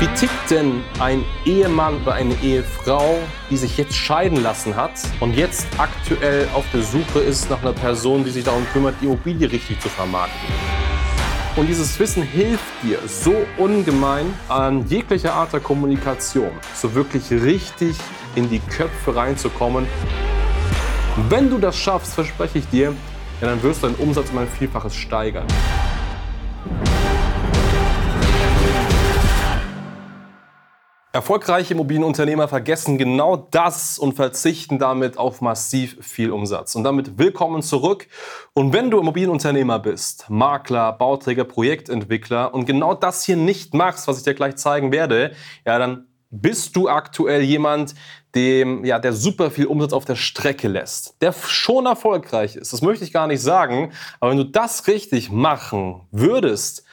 [0.00, 3.18] Wie tickt denn ein Ehemann oder eine Ehefrau,
[3.50, 7.74] die sich jetzt scheiden lassen hat und jetzt aktuell auf der Suche ist nach einer
[7.74, 10.38] Person, die sich darum kümmert, die Immobilie richtig zu vermarkten?
[11.54, 17.94] Und dieses Wissen hilft dir so ungemein an jeglicher Art der Kommunikation, so wirklich richtig
[18.36, 19.86] in die Köpfe reinzukommen.
[21.28, 22.94] Wenn du das schaffst, verspreche ich dir,
[23.42, 25.46] ja, dann wirst du deinen Umsatz um ein Vielfaches steigern.
[31.20, 36.74] Erfolgreiche Immobilienunternehmer vergessen genau das und verzichten damit auf massiv viel Umsatz.
[36.74, 38.06] Und damit willkommen zurück.
[38.54, 44.16] Und wenn du Immobilienunternehmer bist, Makler, Bauträger, Projektentwickler und genau das hier nicht machst, was
[44.16, 45.32] ich dir gleich zeigen werde,
[45.66, 47.94] ja, dann bist du aktuell jemand,
[48.34, 52.72] dem, ja, der super viel Umsatz auf der Strecke lässt, der schon erfolgreich ist.
[52.72, 53.92] Das möchte ich gar nicht sagen.
[54.20, 56.84] Aber wenn du das richtig machen würdest,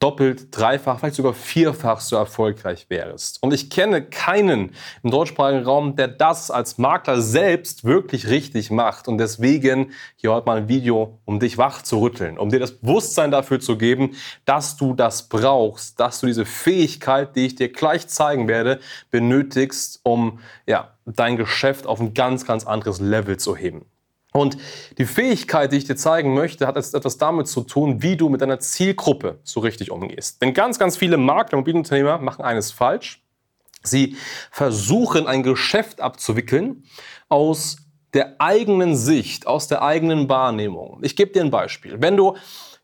[0.00, 3.42] doppelt, dreifach, vielleicht sogar vierfach so erfolgreich wärst.
[3.42, 4.72] Und ich kenne keinen
[5.02, 9.08] im deutschsprachigen Raum, der das als Makler selbst wirklich richtig macht.
[9.08, 12.78] Und deswegen hier heute mal ein Video, um dich wach zu rütteln, um dir das
[12.78, 14.16] Bewusstsein dafür zu geben,
[14.46, 20.00] dass du das brauchst, dass du diese Fähigkeit, die ich dir gleich zeigen werde, benötigst,
[20.02, 23.84] um ja, dein Geschäft auf ein ganz, ganz anderes Level zu heben.
[24.32, 24.56] Und
[24.98, 28.40] die Fähigkeit, die ich dir zeigen möchte, hat etwas damit zu tun, wie du mit
[28.40, 30.40] deiner Zielgruppe so richtig umgehst.
[30.40, 33.22] Denn ganz, ganz viele Makler und Immobilienunternehmer machen eines falsch.
[33.82, 34.16] Sie
[34.50, 36.84] versuchen ein Geschäft abzuwickeln
[37.28, 37.78] aus
[38.12, 41.00] der eigenen Sicht, aus der eigenen Wahrnehmung.
[41.02, 42.00] Ich gebe dir ein Beispiel.
[42.00, 42.36] Wenn du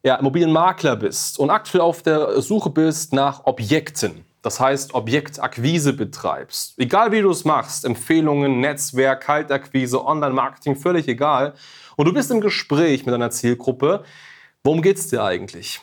[0.03, 6.79] ja, Immobilienmakler bist und aktuell auf der Suche bist nach Objekten, das heißt Objektakquise betreibst,
[6.79, 11.55] egal wie du es machst, Empfehlungen, Netzwerk, Kaltakquise, Online-Marketing, völlig egal,
[11.97, 14.05] und du bist im Gespräch mit deiner Zielgruppe,
[14.63, 15.81] worum geht es dir eigentlich?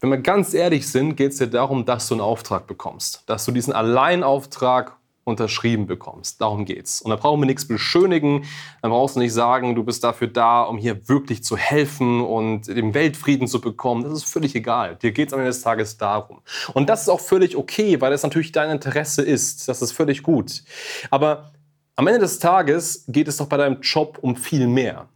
[0.00, 3.44] Wenn wir ganz ehrlich sind, geht es dir darum, dass du einen Auftrag bekommst, dass
[3.44, 4.96] du diesen Alleinauftrag
[5.30, 6.40] unterschrieben bekommst.
[6.40, 7.00] Darum geht's.
[7.00, 8.44] Und da brauchen wir nichts beschönigen.
[8.82, 12.66] Dann brauchst du nicht sagen, du bist dafür da, um hier wirklich zu helfen und
[12.66, 14.02] den Weltfrieden zu bekommen.
[14.02, 14.96] Das ist völlig egal.
[14.96, 16.40] Dir geht es am Ende des Tages darum.
[16.74, 19.68] Und das ist auch völlig okay, weil es natürlich dein Interesse ist.
[19.68, 20.62] Das ist völlig gut.
[21.10, 21.52] Aber
[21.96, 25.08] am Ende des Tages geht es doch bei deinem Job um viel mehr.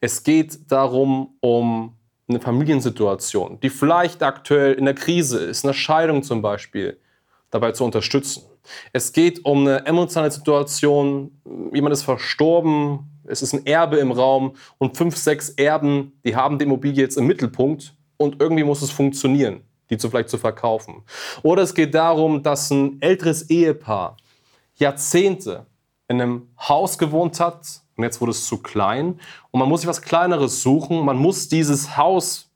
[0.00, 1.96] Es geht darum, um
[2.28, 6.98] eine Familiensituation, die vielleicht aktuell in der Krise ist, eine Scheidung zum Beispiel,
[7.50, 8.44] dabei zu unterstützen.
[8.92, 11.30] Es geht um eine emotionale Situation,
[11.72, 14.54] jemand ist verstorben, es ist ein Erbe im Raum.
[14.78, 17.94] Und fünf, sechs Erben, die haben die Immobilie jetzt im Mittelpunkt.
[18.16, 21.02] Und irgendwie muss es funktionieren, die zu vielleicht zu verkaufen.
[21.42, 24.16] Oder es geht darum, dass ein älteres Ehepaar
[24.74, 25.66] Jahrzehnte
[26.08, 27.82] in einem Haus gewohnt hat.
[27.96, 29.20] Und jetzt wurde es zu klein.
[29.50, 31.04] Und man muss sich was Kleineres suchen.
[31.04, 32.49] Man muss dieses Haus,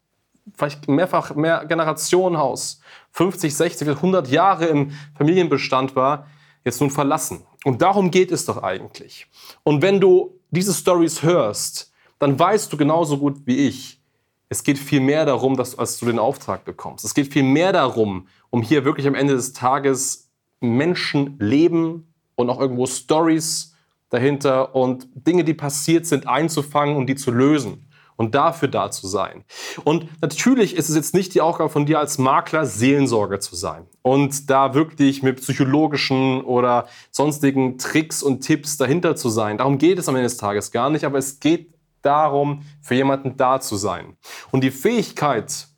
[0.53, 2.81] vielleicht mehrfach mehr Generationenhaus,
[3.13, 6.27] 50, 60, 100 Jahre im Familienbestand war,
[6.65, 7.43] jetzt nun verlassen.
[7.65, 9.27] Und darum geht es doch eigentlich.
[9.63, 14.01] Und wenn du diese Stories hörst, dann weißt du genauso gut wie ich,
[14.49, 17.05] es geht viel mehr darum, dass, als du den Auftrag bekommst.
[17.05, 20.31] Es geht viel mehr darum, um hier wirklich am Ende des Tages
[20.61, 23.75] Menschen leben und auch irgendwo Stories
[24.11, 27.84] dahinter und Dinge, die passiert sind, einzufangen und die zu lösen
[28.17, 29.45] und dafür da zu sein.
[29.85, 33.87] Und natürlich ist es jetzt nicht die Aufgabe von dir als Makler, Seelensorger zu sein
[34.03, 39.59] und da wirklich mit psychologischen oder sonstigen Tricks und Tipps dahinter zu sein.
[39.59, 43.37] Darum geht es am Ende des Tages gar nicht, aber es geht darum, für jemanden
[43.37, 44.17] da zu sein.
[44.51, 45.69] Und die Fähigkeit,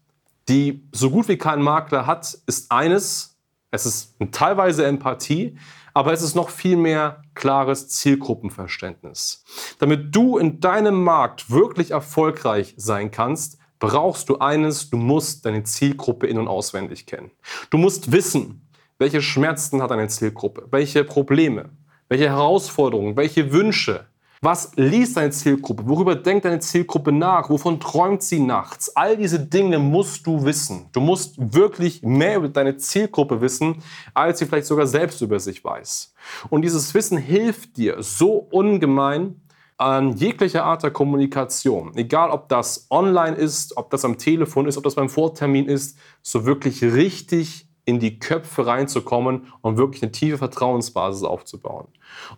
[0.49, 3.37] die so gut wie kein Makler hat, ist eines,
[3.71, 5.57] es ist teilweise Empathie,
[5.97, 9.43] aber es ist noch viel mehr klares Zielgruppenverständnis.
[9.79, 15.63] Damit du in deinem Markt wirklich erfolgreich sein kannst, brauchst du eines, du musst deine
[15.63, 17.31] Zielgruppe in und auswendig kennen.
[17.71, 18.69] Du musst wissen,
[18.99, 21.71] welche Schmerzen hat deine Zielgruppe, welche Probleme,
[22.11, 24.07] welche Herausforderungen, welche Wünsche,
[24.47, 25.89] was liest deine Zielgruppe?
[25.89, 27.51] Worüber denkt deine Zielgruppe nach?
[27.51, 28.95] Wovon träumt sie nachts?
[28.95, 30.87] All diese Dinge musst du wissen.
[30.93, 33.83] Du musst wirklich mehr über deine Zielgruppe wissen,
[34.15, 36.15] als sie vielleicht sogar selbst über sich weiß.
[36.49, 39.41] Und dieses Wissen hilft dir so ungemein
[39.79, 41.97] an jeglicher Art der Kommunikation.
[41.97, 45.99] Egal, ob das online ist, ob das am Telefon ist, ob das beim Vortermin ist,
[46.23, 51.87] so wirklich richtig in die Köpfe reinzukommen und wirklich eine tiefe Vertrauensbasis aufzubauen.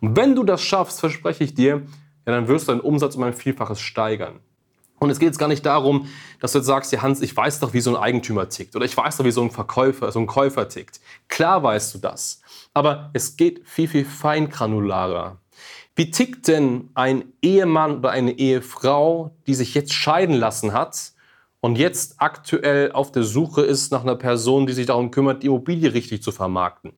[0.01, 1.83] Und wenn du das schaffst, verspreche ich dir,
[2.27, 4.41] ja, dann wirst du deinen Umsatz um ein Vielfaches steigern.
[4.99, 6.09] Und es geht jetzt gar nicht darum,
[6.41, 8.85] dass du jetzt sagst, ja Hans, ich weiß doch, wie so ein Eigentümer tickt oder
[8.85, 11.01] ich weiß doch, wie so ein Verkäufer, so ein Käufer tickt.
[11.29, 12.43] Klar weißt du das.
[12.75, 15.39] Aber es geht viel, viel feingranularer.
[15.97, 21.13] Wie tickt denn ein Ehemann oder eine Ehefrau, die sich jetzt scheiden lassen hat
[21.61, 25.49] und jetzt aktuell auf der Suche ist nach einer Person, die sich darum kümmert, die
[25.49, 26.93] Immobilie richtig zu vermarkten.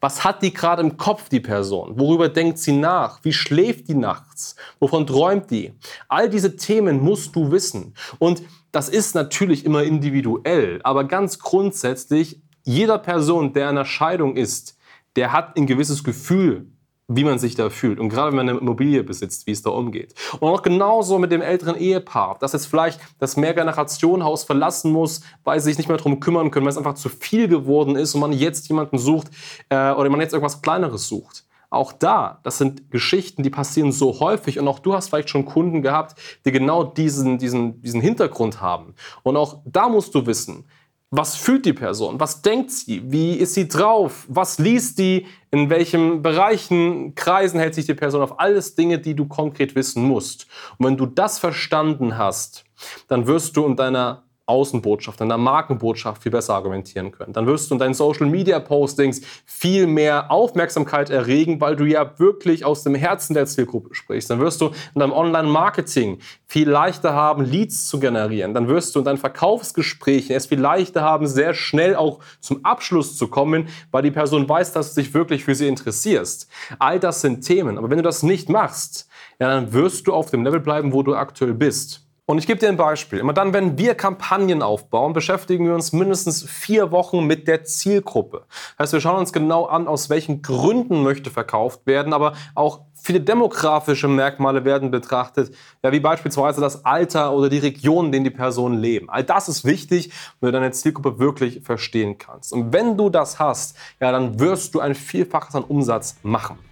[0.00, 1.98] Was hat die gerade im Kopf, die Person?
[1.98, 3.20] Worüber denkt sie nach?
[3.22, 4.56] Wie schläft die nachts?
[4.80, 5.74] Wovon träumt die?
[6.08, 7.94] All diese Themen musst du wissen.
[8.18, 8.42] Und
[8.72, 14.76] das ist natürlich immer individuell, aber ganz grundsätzlich, jeder Person, der in einer Scheidung ist,
[15.16, 16.66] der hat ein gewisses Gefühl
[17.12, 17.98] wie man sich da fühlt.
[17.98, 20.14] Und gerade wenn man eine Immobilie besitzt, wie es da umgeht.
[20.38, 25.58] Und auch genauso mit dem älteren Ehepaar, das jetzt vielleicht das Mehrgenerationenhaus verlassen muss, weil
[25.58, 28.20] sie sich nicht mehr darum kümmern können, weil es einfach zu viel geworden ist und
[28.20, 29.28] man jetzt jemanden sucht
[29.70, 31.44] äh, oder man jetzt irgendwas Kleineres sucht.
[31.68, 35.44] Auch da, das sind Geschichten, die passieren so häufig und auch du hast vielleicht schon
[35.44, 38.94] Kunden gehabt, die genau diesen, diesen, diesen Hintergrund haben.
[39.22, 40.64] Und auch da musst du wissen,
[41.10, 42.20] was fühlt die Person?
[42.20, 43.02] Was denkt sie?
[43.10, 44.26] Wie ist sie drauf?
[44.28, 45.26] Was liest die?
[45.50, 48.38] In welchen Bereichen, Kreisen hält sich die Person auf?
[48.38, 50.46] Alles Dinge, die du konkret wissen musst.
[50.78, 52.64] Und wenn du das verstanden hast,
[53.08, 57.32] dann wirst du in deiner Außenbotschaft, deiner Markenbotschaft viel besser argumentieren können.
[57.32, 62.18] Dann wirst du in deinen Social Media Postings viel mehr Aufmerksamkeit erregen, weil du ja
[62.18, 64.28] wirklich aus dem Herzen der Zielgruppe sprichst.
[64.28, 68.52] Dann wirst du in deinem Online-Marketing viel leichter haben, Leads zu generieren.
[68.52, 73.16] Dann wirst du in deinen Verkaufsgesprächen es viel leichter haben, sehr schnell auch zum Abschluss
[73.16, 76.48] zu kommen, weil die Person weiß, dass du dich wirklich für sie interessierst.
[76.78, 77.78] All das sind Themen.
[77.78, 79.08] Aber wenn du das nicht machst,
[79.38, 82.09] ja, dann wirst du auf dem Level bleiben, wo du aktuell bist.
[82.30, 83.18] Und ich gebe dir ein Beispiel.
[83.18, 88.44] Immer dann, wenn wir Kampagnen aufbauen, beschäftigen wir uns mindestens vier Wochen mit der Zielgruppe.
[88.78, 92.82] Das heißt, wir schauen uns genau an, aus welchen Gründen möchte verkauft werden, aber auch
[92.94, 98.24] viele demografische Merkmale werden betrachtet, ja, wie beispielsweise das Alter oder die Region, in denen
[98.26, 99.10] die Personen leben.
[99.10, 102.52] All das ist wichtig, wenn du deine Zielgruppe wirklich verstehen kannst.
[102.52, 106.69] Und wenn du das hast, ja, dann wirst du ein Vielfaches an Umsatz machen.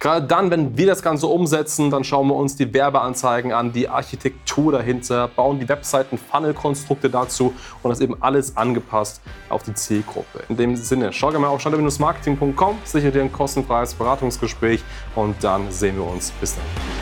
[0.00, 3.88] Gerade dann, wenn wir das Ganze umsetzen, dann schauen wir uns die Werbeanzeigen an, die
[3.88, 10.44] Architektur dahinter, bauen die Webseiten, Funnel-Konstrukte dazu und das eben alles angepasst auf die Zielgruppe.
[10.48, 14.82] In dem Sinne, schau gerne mal auf standard-marketing.com, sichere dir ein kostenfreies Beratungsgespräch
[15.14, 16.30] und dann sehen wir uns.
[16.32, 16.93] Bis dann.